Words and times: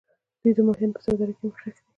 دوی 0.41 0.51
د 0.55 0.59
ماهیانو 0.67 0.95
په 0.95 1.01
سوداګرۍ 1.05 1.33
کې 1.37 1.43
مخکښ 1.47 1.75
دي. 1.77 1.81